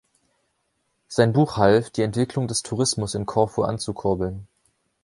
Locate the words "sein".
1.09-1.31